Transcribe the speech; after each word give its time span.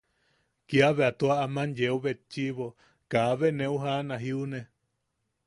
Kiabea 0.67 1.11
tua 1.19 1.35
aman 1.45 1.69
yeo 1.79 1.97
betchiʼibo 2.03 2.67
kaabe 3.11 3.47
neu 3.57 3.75
jana 3.83 4.15
jiune. 4.23 4.59